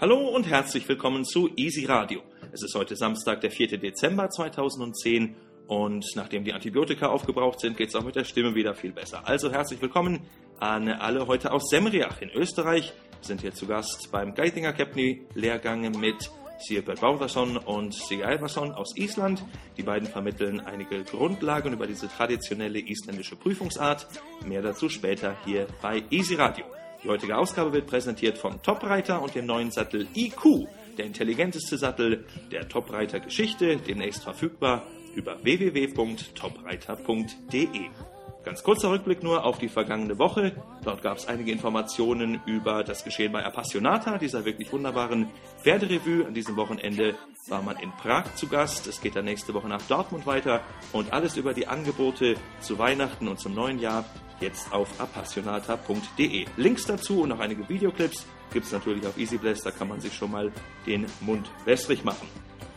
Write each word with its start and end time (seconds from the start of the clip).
Hallo 0.00 0.28
und 0.28 0.48
herzlich 0.48 0.88
willkommen 0.88 1.24
zu 1.24 1.50
Easy 1.56 1.84
Radio. 1.84 2.22
Es 2.50 2.62
ist 2.62 2.74
heute 2.74 2.96
Samstag, 2.96 3.40
der 3.40 3.50
4. 3.50 3.78
Dezember 3.78 4.28
2010 4.28 5.36
und 5.68 6.04
nachdem 6.16 6.44
die 6.44 6.52
Antibiotika 6.52 7.06
aufgebraucht 7.06 7.60
sind, 7.60 7.76
geht 7.76 7.90
es 7.90 7.94
auch 7.94 8.02
mit 8.02 8.16
der 8.16 8.24
Stimme 8.24 8.54
wieder 8.54 8.74
viel 8.74 8.92
besser. 8.92 9.26
Also 9.26 9.52
herzlich 9.52 9.80
willkommen 9.80 10.20
an 10.58 10.88
alle 10.88 11.26
heute 11.28 11.52
aus 11.52 11.68
Semriach 11.70 12.20
in 12.20 12.30
Österreich. 12.30 12.92
Wir 13.20 13.26
sind 13.26 13.42
hier 13.42 13.54
zu 13.54 13.66
Gast 13.66 14.10
beim 14.10 14.34
Geitinger 14.34 14.72
Capney 14.72 15.24
Lehrgang 15.34 15.92
mit 16.00 16.30
Sierbert 16.58 17.00
Bauðarsson 17.00 17.56
und 17.56 17.94
Sigur 17.94 18.26
Alvarsson 18.26 18.72
aus 18.72 18.96
Island. 18.96 19.44
Die 19.76 19.82
beiden 19.82 20.08
vermitteln 20.08 20.60
einige 20.60 21.04
Grundlagen 21.04 21.72
über 21.72 21.86
diese 21.86 22.08
traditionelle 22.08 22.80
isländische 22.80 23.36
Prüfungsart. 23.36 24.08
Mehr 24.44 24.62
dazu 24.62 24.88
später 24.88 25.36
hier 25.44 25.66
bei 25.80 26.02
Easy 26.10 26.34
Radio. 26.34 26.64
Die 27.02 27.08
heutige 27.08 27.36
Ausgabe 27.36 27.72
wird 27.72 27.88
präsentiert 27.88 28.38
vom 28.38 28.62
Topreiter 28.62 29.20
und 29.22 29.34
dem 29.34 29.46
neuen 29.46 29.72
Sattel 29.72 30.06
IQ, 30.14 30.68
der 30.96 31.06
intelligenteste 31.06 31.76
Sattel 31.76 32.24
der 32.52 32.68
Topreiter 32.68 33.18
Geschichte, 33.18 33.76
demnächst 33.76 34.22
verfügbar 34.22 34.86
über 35.14 35.42
www.topreiter.de. 35.42 38.11
Ganz 38.44 38.64
kurzer 38.64 38.90
Rückblick 38.90 39.22
nur 39.22 39.44
auf 39.44 39.58
die 39.58 39.68
vergangene 39.68 40.18
Woche. 40.18 40.52
Dort 40.84 41.00
gab 41.00 41.16
es 41.16 41.28
einige 41.28 41.52
Informationen 41.52 42.40
über 42.44 42.82
das 42.82 43.04
Geschehen 43.04 43.30
bei 43.30 43.44
Appassionata, 43.44 44.18
dieser 44.18 44.44
wirklich 44.44 44.72
wunderbaren 44.72 45.30
Pferderevue. 45.62 46.26
An 46.26 46.34
diesem 46.34 46.56
Wochenende 46.56 47.14
war 47.46 47.62
man 47.62 47.76
in 47.78 47.92
Prag 47.92 48.34
zu 48.34 48.48
Gast. 48.48 48.88
Es 48.88 49.00
geht 49.00 49.14
dann 49.14 49.26
nächste 49.26 49.54
Woche 49.54 49.68
nach 49.68 49.82
Dortmund 49.82 50.26
weiter 50.26 50.60
und 50.92 51.12
alles 51.12 51.36
über 51.36 51.54
die 51.54 51.68
Angebote 51.68 52.34
zu 52.60 52.78
Weihnachten 52.78 53.28
und 53.28 53.38
zum 53.38 53.54
neuen 53.54 53.78
Jahr 53.78 54.04
jetzt 54.40 54.72
auf 54.72 55.00
appassionata.de. 55.00 56.46
Links 56.56 56.86
dazu 56.86 57.22
und 57.22 57.28
noch 57.28 57.38
einige 57.38 57.68
Videoclips 57.68 58.26
gibt 58.52 58.66
es 58.66 58.72
natürlich 58.72 59.06
auf 59.06 59.16
EasyBlast, 59.16 59.64
da 59.64 59.70
kann 59.70 59.88
man 59.88 60.00
sich 60.00 60.14
schon 60.14 60.30
mal 60.30 60.52
den 60.86 61.06
Mund 61.20 61.50
wässrig 61.64 62.04
machen. 62.04 62.28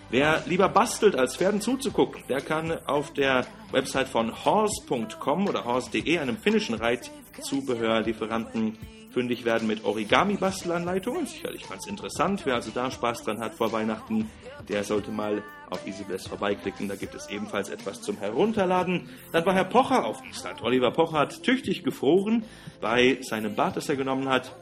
Wer 0.09 0.43
lieber 0.45 0.69
bastelt, 0.69 1.15
als 1.15 1.35
Pferden 1.35 1.61
zuzugucken, 1.61 2.23
der 2.29 2.41
kann 2.41 2.77
auf 2.85 3.11
der 3.13 3.45
Website 3.71 4.07
von 4.07 4.45
horse.com 4.45 5.47
oder 5.47 5.65
horse.de, 5.65 6.19
einem 6.19 6.37
finnischen 6.37 6.75
Reitzubehörlieferanten, 6.75 8.77
fündig 9.11 9.45
werden 9.45 9.67
mit 9.67 9.83
Origami-Bastelanleitungen. 9.83 11.25
Sicherlich 11.25 11.67
ganz 11.67 11.87
interessant. 11.87 12.45
Wer 12.45 12.55
also 12.55 12.69
da 12.73 12.91
Spaß 12.91 13.23
dran 13.23 13.39
hat 13.39 13.55
vor 13.55 13.71
Weihnachten, 13.71 14.29
der 14.67 14.83
sollte 14.83 15.09
mal 15.09 15.41
auf 15.69 15.87
EasyBless 15.87 16.27
vorbeiklicken. 16.27 16.87
Da 16.87 16.95
gibt 16.95 17.15
es 17.15 17.29
ebenfalls 17.29 17.69
etwas 17.69 18.01
zum 18.01 18.17
Herunterladen. 18.17 19.09
Dann 19.31 19.45
war 19.45 19.53
Herr 19.53 19.63
Pocher 19.63 20.05
auf 20.05 20.21
Island. 20.29 20.61
Oliver 20.61 20.91
Pocher 20.91 21.19
hat 21.19 21.43
tüchtig 21.43 21.83
gefroren 21.83 22.43
bei 22.81 23.17
seinem 23.21 23.55
Bad, 23.55 23.77
das 23.77 23.89
er 23.89 23.95
genommen 23.95 24.29
hat, 24.29 24.53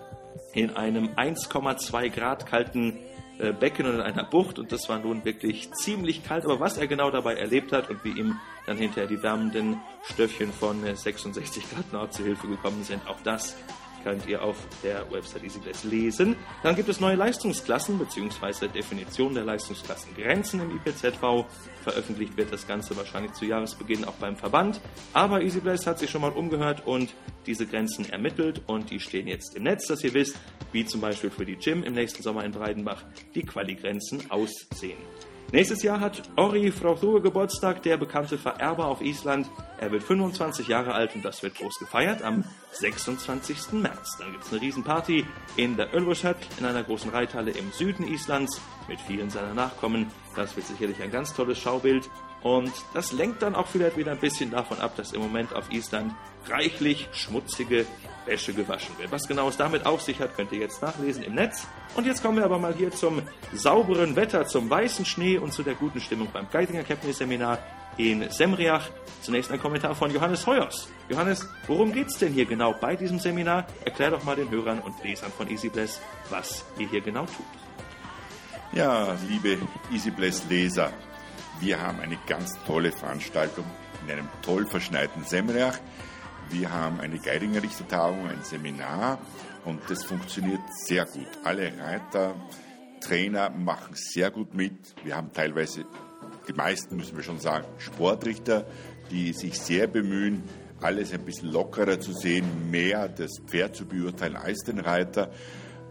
in 0.54 0.70
einem 0.70 1.10
1,2 1.10 2.10
Grad 2.10 2.46
kalten 2.46 3.00
äh, 3.40 3.52
Becken 3.52 3.86
und 3.86 3.96
in 3.96 4.02
einer 4.02 4.24
Bucht. 4.24 4.60
Und 4.60 4.72
das 4.72 4.90
war 4.90 5.00
nun 5.00 5.26
wirklich 5.26 5.72
ziemlich 5.74 6.24
kalt. 6.24 6.46
Aber 6.46 6.60
was 6.60 6.78
er 6.78 6.88
genau 6.88 7.12
dabei 7.12 7.36
erlebt 7.36 7.72
hat 7.72 7.90
und 7.90 8.04
wie 8.04 8.12
ihm 8.12 8.40
dann 8.66 8.78
hinterher 8.78 9.08
die 9.08 9.22
wärmenden 9.22 9.80
Stöffchen 10.04 10.52
von 10.52 10.84
66 10.84 11.64
Grad 11.72 11.92
Nord 11.92 12.14
zu 12.14 12.24
Hilfe 12.24 12.48
gekommen 12.48 12.84
sind, 12.84 13.08
auch 13.08 13.20
das 13.24 13.56
könnt 14.04 14.28
ihr 14.28 14.44
auf 14.44 14.58
der 14.84 15.10
Website 15.12 15.44
EasyBless 15.44 15.84
lesen. 15.84 16.36
Dann 16.62 16.76
gibt 16.76 16.90
es 16.90 17.00
neue 17.00 17.16
Leistungsklassen 17.16 17.98
bzw. 18.00 18.68
Definition 18.68 19.34
der 19.34 19.44
Leistungsklassengrenzen 19.46 20.62
im 20.62 20.78
IPZV. 20.78 21.46
Veröffentlicht 21.84 22.38
wird 22.38 22.52
das 22.52 22.68
Ganze 22.68 22.96
wahrscheinlich 22.98 23.34
zu 23.34 23.46
Jahresbeginn 23.46 24.06
auch 24.06 24.14
beim 24.14 24.36
Verband. 24.36 24.82
Aber 25.14 25.42
EasyBless 25.42 25.88
hat 25.88 26.00
sich 26.00 26.10
schon 26.10 26.22
mal 26.22 26.32
umgehört 26.32 26.86
und 26.86 27.14
diese 27.46 27.66
Grenzen 27.66 28.10
ermittelt 28.10 28.62
und 28.68 28.90
die 28.90 29.00
stehen 29.00 29.28
jetzt 29.28 29.56
im 29.56 29.64
Netz, 29.64 29.88
dass 29.88 30.04
ihr 30.04 30.14
wisst, 30.14 30.38
wie 30.72 30.86
zum 30.86 31.02
Beispiel 31.02 31.30
für 31.30 31.46
die 31.46 31.56
Gym 31.56 31.84
im 31.84 31.94
nächsten 31.94 32.24
Sommer 32.24 32.44
in 32.46 32.52
Breidenbach 32.52 33.04
die 33.36 33.44
Quali-Grenzen 33.44 34.30
aussehen. 34.32 34.98
Nächstes 35.54 35.84
Jahr 35.84 36.00
hat 36.00 36.24
Ori 36.36 36.72
Frauthue 36.72 37.22
Geburtstag, 37.22 37.84
der 37.84 37.98
bekannte 37.98 38.40
Vererber 38.40 38.88
auf 38.88 39.02
Island. 39.02 39.48
Er 39.78 39.92
wird 39.92 40.02
25 40.02 40.68
Jahre 40.68 40.96
alt 40.96 41.14
und 41.14 41.24
das 41.24 41.44
wird 41.44 41.54
groß 41.54 41.78
gefeiert 41.78 42.24
am 42.24 42.44
26. 42.72 43.74
März. 43.74 44.18
Dann 44.18 44.32
gibt 44.32 44.46
es 44.46 44.52
eine 44.52 44.62
Riesenparty 44.62 45.24
in 45.56 45.78
der 45.78 45.94
Ölbuschat 45.94 46.38
in 46.58 46.66
einer 46.66 46.82
großen 46.82 47.12
Reithalle 47.12 47.52
im 47.52 47.72
Süden 47.72 48.08
Islands 48.08 48.60
mit 48.88 49.00
vielen 49.00 49.30
seiner 49.30 49.54
Nachkommen. 49.54 50.08
Das 50.36 50.56
wird 50.56 50.66
sicherlich 50.66 51.04
ein 51.04 51.12
ganz 51.12 51.36
tolles 51.36 51.60
Schaubild. 51.60 52.10
Und 52.42 52.74
das 52.96 53.12
lenkt 53.12 53.44
dann 53.44 53.54
auch 53.54 53.68
vielleicht 53.68 53.96
wieder 53.96 54.14
ein 54.14 54.20
bisschen 54.20 54.50
davon 54.50 54.80
ab, 54.80 54.96
dass 54.96 55.14
im 55.14 55.22
Moment 55.22 55.54
auf 55.54 55.72
Island 55.72 56.16
reichlich 56.48 57.10
schmutzige 57.12 57.86
Wäsche 58.26 58.54
gewaschen 58.54 58.98
wird. 58.98 59.12
Was 59.12 59.28
genau 59.28 59.50
es 59.50 59.58
damit 59.58 59.86
auf 59.86 60.02
sich 60.02 60.20
hat, 60.20 60.36
könnt 60.36 60.52
ihr 60.52 60.60
jetzt 60.60 60.82
nachlesen 60.82 61.24
im 61.24 61.36
Netz. 61.36 61.68
Und 61.96 62.06
jetzt 62.06 62.22
kommen 62.22 62.38
wir 62.38 62.46
aber 62.46 62.60
mal 62.60 62.74
hier 62.74 62.92
zum 62.92 63.22
sauberen 63.54 64.16
Wetter, 64.16 64.46
zum 64.46 64.70
weißen 64.70 65.06
Schnee 65.06 65.38
und 65.38 65.54
zu 65.54 65.64
der 65.64 65.76
guten 65.76 66.02
Stimmung 66.02 66.30
beim 66.32 66.50
Geitinger 66.50 66.84
Captain 66.84 67.14
Seminar 67.14 67.60
in 67.98 68.30
Semriach. 68.30 68.90
Zunächst 69.22 69.52
ein 69.52 69.62
Kommentar 69.62 69.96
von 69.96 70.12
Johannes 70.12 70.46
Heuers. 70.48 70.88
Johannes, 71.10 71.48
worum 71.68 71.94
geht 71.94 72.08
es 72.08 72.18
denn 72.18 72.34
hier 72.34 72.46
genau 72.46 72.74
bei 72.74 72.96
diesem 72.96 73.20
Seminar? 73.20 73.68
Erklär 73.86 74.12
doch 74.12 74.24
mal 74.24 74.36
den 74.36 74.50
Hörern 74.50 74.80
und 74.80 75.04
Lesern 75.04 75.32
von 75.32 75.50
EasyBless, 75.50 76.02
was 76.30 76.66
ihr 76.78 76.90
hier 76.90 77.02
genau 77.02 77.26
tut. 77.26 77.46
Ja, 78.74 79.16
liebe 79.30 79.58
EasyBless-Leser, 79.94 80.92
wir 81.60 81.80
haben 81.80 82.00
eine 82.00 82.18
ganz 82.28 82.52
tolle 82.66 82.92
Veranstaltung 82.92 83.66
in 84.04 84.12
einem 84.12 84.28
toll 84.42 84.66
verschneiten 84.66 85.24
Semriach. 85.24 85.78
Wir 86.50 86.72
haben 86.72 87.00
eine 87.00 87.18
Geidinger 87.20 87.64
Richtertagung, 87.64 88.28
ein 88.28 88.44
Seminar 88.44 89.20
und 89.66 89.82
das 89.90 90.04
funktioniert 90.04 90.62
sehr 90.86 91.06
gut. 91.06 91.28
Alle 91.44 91.72
Reiter, 91.78 92.36
Trainer 93.02 93.50
machen 93.50 93.96
sehr 93.96 94.32
gut 94.32 94.54
mit. 94.54 94.74
Wir 95.04 95.16
haben 95.16 95.32
teilweise, 95.34 95.86
die 96.48 96.54
meisten 96.54 96.96
müssen 96.96 97.18
wir 97.18 97.24
schon 97.24 97.40
sagen, 97.40 97.66
Sportrichter, 97.78 98.66
die 99.12 99.34
sich 99.34 99.60
sehr 99.60 99.88
bemühen, 99.88 100.44
alles 100.82 101.14
ein 101.14 101.24
bisschen 101.26 101.52
lockerer 101.52 102.00
zu 102.00 102.14
sehen, 102.14 102.70
mehr 102.70 103.08
das 103.08 103.32
Pferd 103.46 103.76
zu 103.76 103.86
beurteilen 103.86 104.36
als 104.36 104.64
den 104.64 104.80
Reiter. 104.80 105.32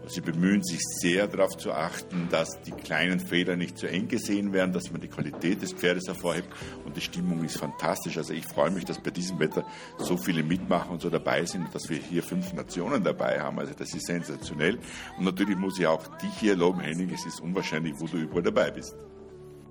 Sie 0.05 0.21
bemühen 0.21 0.61
sich 0.63 0.81
sehr 0.81 1.27
darauf 1.27 1.55
zu 1.57 1.71
achten, 1.71 2.27
dass 2.29 2.61
die 2.61 2.71
kleinen 2.71 3.19
Federn 3.19 3.59
nicht 3.59 3.77
zu 3.77 3.87
eng 3.87 4.09
gesehen 4.09 4.51
werden, 4.51 4.73
dass 4.73 4.91
man 4.91 4.99
die 4.99 5.07
Qualität 5.07 5.61
des 5.61 5.71
Pferdes 5.71 6.07
hervorhebt 6.07 6.49
und 6.83 6.97
die 6.97 7.01
Stimmung 7.01 7.43
ist 7.43 7.57
fantastisch. 7.57 8.17
Also 8.17 8.33
ich 8.33 8.45
freue 8.45 8.71
mich, 8.71 8.83
dass 8.83 8.99
bei 8.99 9.11
diesem 9.11 9.39
Wetter 9.39 9.65
so 9.97 10.17
viele 10.17 10.43
mitmachen 10.43 10.91
und 10.91 11.01
so 11.01 11.09
dabei 11.09 11.45
sind 11.45 11.65
und 11.65 11.75
dass 11.75 11.89
wir 11.89 11.97
hier 11.97 12.21
fünf 12.21 12.51
Nationen 12.53 13.03
dabei 13.03 13.39
haben. 13.39 13.59
Also 13.59 13.73
das 13.73 13.93
ist 13.93 14.07
sensationell. 14.07 14.77
Und 15.17 15.23
natürlich 15.25 15.57
muss 15.57 15.79
ich 15.79 15.87
auch 15.87 16.05
dich 16.17 16.33
hier 16.37 16.55
loben, 16.55 16.81
Henning. 16.81 17.09
Es 17.09 17.25
ist 17.25 17.39
unwahrscheinlich, 17.39 17.93
wo 17.97 18.05
du 18.05 18.17
überall 18.17 18.43
dabei 18.43 18.71
bist. 18.71 18.95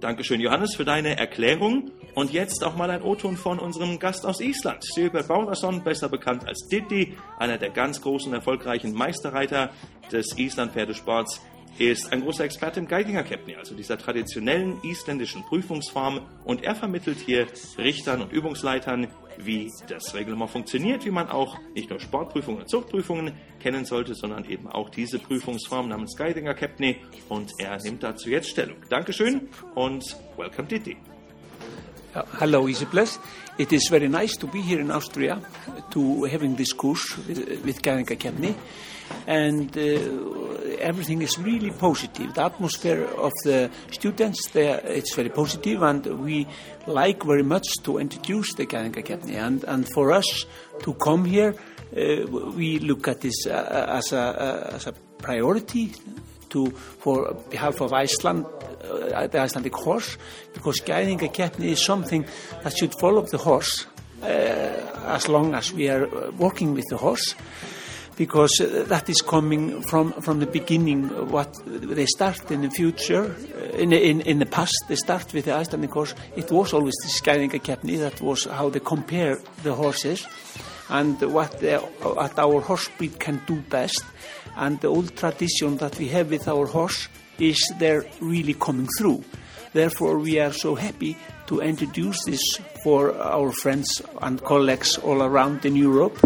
Dankeschön, 0.03 0.41
Johannes, 0.41 0.75
für 0.75 0.85
deine 0.85 1.17
Erklärung. 1.17 1.93
Und 2.17 2.33
jetzt 2.33 2.65
auch 2.65 2.75
mal 2.75 2.91
ein 2.91 3.03
O-Ton 3.03 3.37
von 3.37 3.61
unserem 3.61 4.01
Gast 4.01 4.27
aus 4.27 4.41
Island, 4.41 4.83
Silbert 4.83 5.29
Baunason, 5.29 5.85
besser 5.85 6.09
bekannt 6.09 6.45
als 6.45 6.67
Diddy, 6.67 7.17
einer 7.39 7.57
der 7.57 7.71
ganz 7.71 8.01
großen, 8.01 8.35
erfolgreichen 8.35 8.95
Meisterreiter 8.95 9.71
des 10.11 10.37
Island-Pferdesports 10.37 11.41
ist 11.79 12.13
ein 12.13 12.23
großer 12.23 12.45
Experte 12.45 12.81
im 12.81 12.89
Geidinger 12.89 13.23
Capney, 13.23 13.57
also 13.57 13.75
dieser 13.75 13.99
traditionellen 13.99 14.79
isländischen 14.83 15.43
Prüfungsform. 15.43 16.21
Und 16.45 16.65
er 16.65 16.75
vermittelt 16.75 17.19
hier 17.19 17.47
Richtern 17.79 18.23
und 18.23 18.33
Übungsleitern, 18.33 19.09
wie 19.39 19.71
das 19.89 20.15
Reglement 20.15 20.51
funktioniert, 20.51 21.05
wie 21.05 21.11
man 21.11 21.29
auch 21.29 21.59
nicht 21.75 21.91
nur 21.91 22.01
Sportprüfungen 22.01 22.63
und 22.63 22.69
Zuchtprüfungen 22.69 23.33
kennen 23.61 23.85
sollte, 23.85 24.15
sondern 24.15 24.45
eben 24.45 24.69
auch 24.69 24.91
diese 24.91 25.19
Prüfungsform 25.19 25.89
namens 25.89 26.17
Geidinger 26.17 26.55
Capney. 26.55 26.97
Und 27.29 27.53
er 27.59 27.77
nimmt 27.83 28.03
dazu 28.03 28.29
jetzt 28.29 28.49
Stellung. 28.49 28.77
Dankeschön 28.89 29.49
und 29.75 30.17
welcome 30.37 30.69
Didi. 30.69 30.97
Uh, 32.15 32.23
hello, 32.33 32.67
Easybless. 32.67 33.19
It 33.59 33.73
is 33.73 33.89
very 33.91 34.07
nice 34.09 34.37
to 34.37 34.47
be 34.47 34.61
here 34.61 34.81
in 34.81 34.91
Austria 34.91 35.41
to 35.93 36.25
having 36.25 36.57
this 36.57 36.73
course 36.75 37.17
with, 37.27 37.65
with 37.65 37.81
Geidinger 37.81 38.19
Capney. 38.19 38.55
and 39.27 39.77
uh, 39.77 40.77
everything 40.79 41.23
is 41.23 41.39
really 41.39 41.71
positive. 41.71 42.35
The 42.35 42.45
atmosphere 42.45 43.05
of 43.05 43.33
the 43.45 43.71
students 43.91 44.51
there 44.51 44.81
it's 44.85 45.15
very 45.15 45.29
positive, 45.29 45.83
and 45.83 46.05
we 46.23 46.47
like 46.87 47.23
very 47.23 47.43
much 47.43 47.67
to 47.85 47.99
introduce 47.99 48.55
the 48.55 48.67
Ganga 48.67 49.01
Academy. 49.01 49.37
And 49.37 49.65
and 49.65 49.89
for 49.89 50.13
us 50.13 50.47
to 50.83 50.95
come 50.95 51.25
here, 51.25 51.55
uh, 51.97 52.27
we 52.57 52.79
look 52.79 53.09
at 53.09 53.21
this 53.21 53.47
uh, 53.47 53.87
as 53.89 54.13
a 54.13 54.19
uh, 54.19 54.71
as 54.75 54.87
a 54.87 54.93
priority. 55.19 55.93
To, 56.53 56.71
for 56.71 57.35
behalf 57.49 57.81
of 57.81 57.93
Iceland, 57.93 58.45
uh, 58.45 59.27
the 59.27 59.41
Icelandic 59.41 59.75
horse, 59.75 60.19
because 60.53 60.81
guiding 60.81 61.23
a 61.25 61.29
captain 61.29 61.65
is 61.65 61.83
something 61.83 62.27
that 62.63 62.77
should 62.77 62.95
follow 63.01 63.23
the 63.23 63.39
horse 63.39 63.87
uh, 64.23 64.27
as 65.07 65.29
long 65.29 65.55
as 65.55 65.73
we 65.73 65.89
are 65.89 66.07
working 66.39 66.75
with 66.75 66.85
the 66.91 66.99
horse 66.99 67.35
because 68.17 68.61
uh, 68.61 68.85
that 68.89 69.09
is 69.09 69.23
coming 69.23 69.83
from, 69.83 70.13
from 70.23 70.41
the 70.41 70.47
beginning. 70.47 71.09
What 71.31 71.55
they 71.67 72.07
start 72.07 72.51
in 72.51 72.63
the 72.63 72.71
future, 72.71 73.25
uh, 73.25 73.77
in, 73.77 73.93
in, 73.93 74.21
in 74.23 74.39
the 74.39 74.47
past, 74.47 74.77
they 74.89 74.97
start 74.97 75.33
with 75.33 75.47
the 75.47 75.55
Icelandic 75.55 75.93
horse. 75.93 76.15
It 76.37 76.51
was 76.51 76.73
always 76.73 76.95
the 77.03 77.09
Skæringa 77.09 77.61
Keppni, 77.61 77.99
that 77.99 78.21
was 78.21 78.45
how 78.45 78.69
they 78.69 78.81
compare 78.81 79.39
the 79.63 79.75
horses. 79.75 80.27
and 80.93 81.21
what, 81.33 81.59
the, 81.61 81.79
what 81.79 82.39
our 82.39 82.61
horse 82.61 82.89
breed 82.99 83.19
can 83.19 83.41
do 83.47 83.57
best. 83.63 84.05
And 84.57 84.79
the 84.81 84.89
old 84.89 85.17
tradition 85.17 85.79
that 85.79 85.99
we 85.99 86.09
have 86.09 86.31
with 86.31 86.47
our 86.47 86.67
horse 86.67 87.09
is 87.39 87.73
there 87.79 88.05
really 88.21 88.55
coming 88.55 88.89
through. 88.99 89.25
Therefore, 89.73 90.19
we 90.19 90.39
are 90.39 90.53
so 90.53 90.75
happy 90.75 91.17
to 91.47 91.61
introduce 91.61 92.23
this 92.25 92.43
for 92.85 93.17
our 93.17 93.53
friends 93.53 94.03
and 94.21 94.43
colleagues 94.45 94.99
all 94.99 95.23
around 95.23 95.65
in 95.65 95.77
Europe 95.77 96.19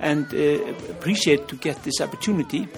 and 0.00 0.32
uh, 0.32 0.64
appreciate 0.90 1.48
to 1.48 1.56
get 1.56 1.82
this 1.82 2.00
opportunity. 2.00 2.68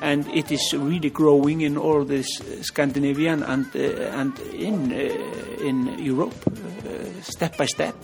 And 0.00 0.26
it 0.28 0.50
is 0.50 0.74
really 0.74 1.10
growing 1.10 1.60
in 1.60 1.76
all 1.76 2.04
this 2.04 2.26
Scandinavian 2.62 3.42
and, 3.42 3.66
uh, 3.74 3.78
and 3.78 4.38
in, 4.52 4.92
uh, 4.92 5.64
in 5.64 5.98
Europe, 5.98 6.34
uh, 6.46 7.22
step 7.22 7.56
by 7.56 7.66
step. 7.66 7.94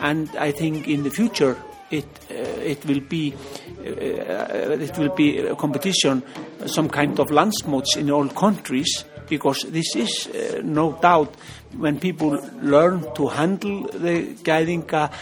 And 0.00 0.28
I 0.36 0.52
think 0.52 0.88
in 0.88 1.02
the 1.02 1.10
future 1.10 1.56
it 1.90 2.06
uh, 2.30 2.34
it 2.34 2.84
will 2.84 3.00
be 3.00 3.34
uh, 3.80 3.84
it 3.84 4.96
will 4.98 5.14
be 5.14 5.38
a 5.38 5.56
competition, 5.56 6.22
some 6.66 6.88
kind 6.88 7.18
of 7.18 7.28
landsmodes 7.28 7.96
in 7.96 8.10
all 8.10 8.28
countries 8.28 9.04
because 9.28 9.64
this 9.68 9.94
is 9.96 10.26
uh, 10.28 10.60
no 10.64 10.92
doubt 10.92 11.34
when 11.76 12.00
people 12.00 12.30
learn 12.62 13.04
to 13.14 13.28
handle 13.28 13.82
the 13.82 14.34
Gaidinga 14.42 15.12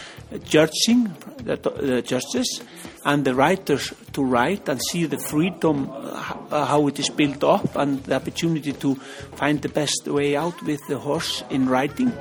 judging, 0.43 1.13
the, 1.37 1.55
the 1.57 2.01
judges, 2.01 2.61
and 3.05 3.23
the 3.25 3.35
writers 3.35 3.93
to 4.13 4.23
write 4.23 4.67
and 4.69 4.79
see 4.89 5.05
the 5.05 5.17
freedom, 5.17 5.89
uh, 5.89 6.65
how 6.65 6.87
it 6.87 6.99
is 6.99 7.09
built 7.09 7.43
up, 7.43 7.75
and 7.75 8.03
the 8.03 8.15
opportunity 8.15 8.73
to 8.73 8.95
find 9.35 9.61
the 9.61 9.69
best 9.69 10.07
way 10.07 10.35
out 10.35 10.61
with 10.63 10.79
the 10.87 10.97
horse 10.97 11.43
in 11.49 11.69
writing. 11.69 12.11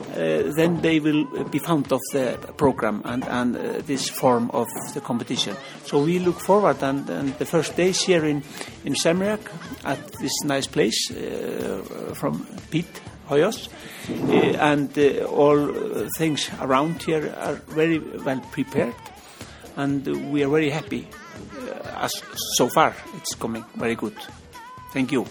Uh, 0.00 0.52
then 0.56 0.80
they 0.82 1.00
will 1.00 1.24
be 1.50 1.58
fond 1.58 1.90
of 1.92 2.00
the 2.12 2.38
program 2.56 3.02
and, 3.04 3.24
and 3.24 3.56
uh, 3.56 3.82
this 3.86 4.08
form 4.08 4.50
of 4.52 4.66
the 4.94 5.00
competition. 5.00 5.56
So 5.84 6.02
we 6.02 6.18
look 6.18 6.40
forward 6.40 6.82
and, 6.82 7.08
and 7.08 7.38
the 7.38 7.46
first 7.46 7.76
days 7.76 8.02
here 8.02 8.24
in, 8.24 8.42
in 8.84 8.94
Semrak 8.94 9.40
at 9.84 9.98
this 10.20 10.32
nice 10.44 10.66
place 10.66 11.10
uh, 11.10 12.12
from 12.14 12.46
Pete 12.70 13.00
Hoyos 13.28 13.68
uh, 13.68 14.32
and 14.58 14.96
uh, 14.98 15.24
all 15.24 16.08
things 16.16 16.50
around 16.60 17.02
here 17.02 17.34
are 17.38 17.54
very 17.68 17.98
well 17.98 18.40
prepared 18.52 18.94
and 19.76 20.06
we 20.32 20.44
are 20.44 20.48
very 20.48 20.70
happy 20.70 21.08
as 21.96 22.12
so 22.56 22.68
far 22.68 22.94
it's 23.16 23.34
coming 23.34 23.64
very 23.76 23.94
good. 23.94 24.16
Thank 24.92 25.12
you. 25.12 25.26